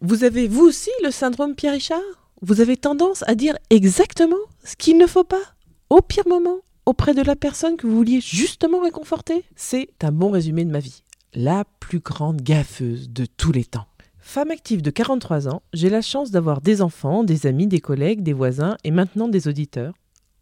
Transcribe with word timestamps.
Vous 0.00 0.22
avez 0.22 0.46
vous 0.46 0.64
aussi 0.64 0.90
le 1.02 1.10
syndrome 1.10 1.56
Pierre 1.56 1.72
Richard? 1.72 2.30
Vous 2.40 2.60
avez 2.60 2.76
tendance 2.76 3.24
à 3.26 3.34
dire 3.34 3.56
exactement 3.68 4.36
ce 4.62 4.76
qu'il 4.76 4.96
ne 4.96 5.08
faut 5.08 5.24
pas, 5.24 5.42
au 5.90 6.00
pire 6.02 6.28
moment, 6.28 6.60
auprès 6.86 7.14
de 7.14 7.22
la 7.22 7.34
personne 7.34 7.76
que 7.76 7.84
vous 7.84 7.96
vouliez 7.96 8.20
justement 8.20 8.78
réconforter? 8.78 9.42
C'est 9.56 9.88
un 10.02 10.12
bon 10.12 10.30
résumé 10.30 10.64
de 10.64 10.70
ma 10.70 10.78
vie. 10.78 11.02
La 11.34 11.64
plus 11.80 11.98
grande 11.98 12.40
gaffeuse 12.42 13.10
de 13.10 13.26
tous 13.26 13.50
les 13.50 13.64
temps. 13.64 13.86
Femme 14.20 14.52
active 14.52 14.82
de 14.82 14.90
43 14.90 15.48
ans, 15.48 15.62
j'ai 15.72 15.90
la 15.90 16.00
chance 16.00 16.30
d'avoir 16.30 16.60
des 16.60 16.80
enfants, 16.80 17.24
des 17.24 17.48
amis, 17.48 17.66
des 17.66 17.80
collègues, 17.80 18.22
des 18.22 18.32
voisins 18.32 18.76
et 18.84 18.92
maintenant 18.92 19.26
des 19.26 19.48
auditeurs. 19.48 19.94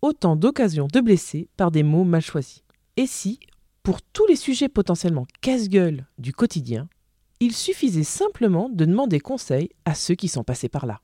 Autant 0.03 0.37
d'occasions 0.37 0.89
de 0.93 1.01
blesser 1.01 1.49
par 1.57 1.71
des 1.71 1.83
mots 1.83 2.05
mal 2.05 2.21
choisis. 2.21 2.63
Et 2.99 3.07
si, 3.07 3.41
pour 3.83 4.03
tous 4.03 4.27
les 4.27 4.37
sujets 4.37 4.69
potentiellement 4.69 5.27
casse-gueule 5.41 6.05
du 6.19 6.35
quotidien, 6.35 6.91
il 7.41 7.55
suffisait 7.55 8.03
simplement 8.03 8.69
de 8.71 8.85
demander 8.85 9.21
conseil 9.21 9.71
à 9.85 9.95
ceux 9.95 10.15
qui 10.15 10.29
sont 10.29 10.45
passés 10.45 10.69
par 10.69 10.87
là. 10.87 11.01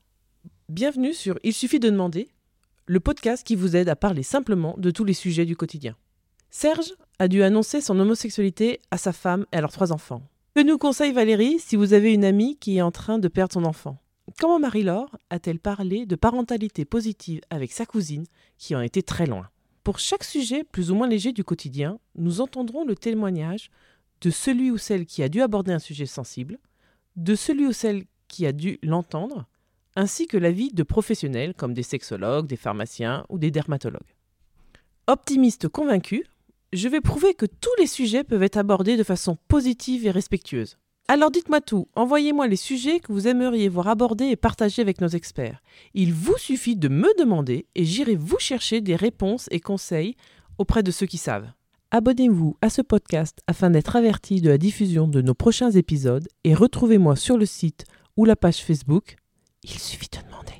Bienvenue 0.67 1.13
sur 1.13 1.37
Il 1.43 1.53
suffit 1.53 1.79
de 1.79 1.89
demander, 1.89 2.29
le 2.87 2.99
podcast 2.99 3.45
qui 3.45 3.55
vous 3.55 3.75
aide 3.75 3.89
à 3.89 3.95
parler 3.95 4.23
simplement 4.23 4.73
de 4.77 4.89
tous 4.89 5.03
les 5.03 5.13
sujets 5.13 5.45
du 5.45 5.55
quotidien. 5.55 5.95
Serge 6.49 6.93
a 7.19 7.27
dû 7.27 7.43
annoncer 7.43 7.81
son 7.81 7.99
homosexualité 7.99 8.81
à 8.89 8.97
sa 8.97 9.13
femme 9.13 9.45
et 9.51 9.57
à 9.57 9.61
leurs 9.61 9.71
trois 9.71 9.91
enfants. 9.91 10.23
Que 10.55 10.63
nous 10.63 10.77
conseille 10.77 11.13
Valérie 11.13 11.59
si 11.59 11.75
vous 11.75 11.93
avez 11.93 12.13
une 12.13 12.25
amie 12.25 12.57
qui 12.57 12.77
est 12.77 12.81
en 12.81 12.91
train 12.91 13.19
de 13.19 13.27
perdre 13.27 13.53
son 13.53 13.65
enfant? 13.65 13.97
Comment 14.39 14.59
Marie-Laure 14.59 15.15
a-t-elle 15.29 15.59
parlé 15.59 16.05
de 16.05 16.15
parentalité 16.15 16.85
positive 16.85 17.41
avec 17.49 17.71
sa 17.71 17.85
cousine 17.85 18.25
qui 18.57 18.75
en 18.75 18.81
était 18.81 19.01
très 19.01 19.25
loin? 19.25 19.49
Pour 19.83 19.99
chaque 19.99 20.23
sujet 20.23 20.63
plus 20.63 20.91
ou 20.91 20.95
moins 20.95 21.07
léger 21.07 21.33
du 21.33 21.43
quotidien, 21.43 21.99
nous 22.15 22.39
entendrons 22.39 22.85
le 22.85 22.95
témoignage 22.95 23.69
de 24.23 24.29
celui 24.29 24.71
ou 24.71 24.77
celle 24.77 25.05
qui 25.05 25.21
a 25.21 25.27
dû 25.27 25.41
aborder 25.41 25.73
un 25.73 25.79
sujet 25.79 26.05
sensible, 26.05 26.57
de 27.17 27.35
celui 27.35 27.67
ou 27.67 27.73
celle 27.73 28.05
qui 28.29 28.45
a 28.45 28.53
dû 28.53 28.79
l'entendre, 28.81 29.45
ainsi 29.97 30.27
que 30.27 30.37
l'avis 30.37 30.71
de 30.71 30.83
professionnels 30.83 31.53
comme 31.53 31.73
des 31.73 31.83
sexologues, 31.83 32.47
des 32.47 32.55
pharmaciens 32.55 33.25
ou 33.27 33.37
des 33.37 33.51
dermatologues. 33.51 34.15
Optimiste 35.07 35.67
convaincu, 35.67 36.25
je 36.71 36.87
vais 36.87 37.01
prouver 37.01 37.33
que 37.33 37.45
tous 37.45 37.75
les 37.77 37.85
sujets 37.85 38.23
peuvent 38.23 38.43
être 38.43 38.57
abordés 38.57 38.95
de 38.95 39.03
façon 39.03 39.37
positive 39.49 40.07
et 40.07 40.11
respectueuse. 40.11 40.77
Alors 41.09 41.29
dites-moi 41.29 41.59
tout, 41.59 41.89
envoyez-moi 41.95 42.47
les 42.47 42.55
sujets 42.55 43.01
que 43.01 43.11
vous 43.11 43.27
aimeriez 43.27 43.67
voir 43.67 43.89
abordés 43.89 44.27
et 44.27 44.37
partagés 44.37 44.81
avec 44.81 45.01
nos 45.01 45.09
experts. 45.09 45.61
Il 45.93 46.13
vous 46.13 46.37
suffit 46.37 46.77
de 46.77 46.87
me 46.87 47.13
demander 47.19 47.65
et 47.75 47.83
j'irai 47.83 48.15
vous 48.15 48.39
chercher 48.39 48.79
des 48.79 48.95
réponses 48.95 49.49
et 49.51 49.59
conseils 49.59 50.15
auprès 50.57 50.81
de 50.81 50.91
ceux 50.91 51.07
qui 51.07 51.17
savent. 51.17 51.51
Abonnez-vous 51.95 52.57
à 52.63 52.71
ce 52.71 52.81
podcast 52.81 53.37
afin 53.45 53.69
d'être 53.69 53.95
averti 53.95 54.41
de 54.41 54.49
la 54.49 54.57
diffusion 54.57 55.07
de 55.07 55.21
nos 55.21 55.35
prochains 55.35 55.69
épisodes 55.69 56.27
et 56.43 56.55
retrouvez-moi 56.55 57.15
sur 57.15 57.37
le 57.37 57.45
site 57.45 57.85
ou 58.17 58.25
la 58.25 58.35
page 58.35 58.63
Facebook. 58.63 59.15
Il 59.61 59.77
suffit 59.77 60.09
de 60.11 60.17
demander. 60.27 60.53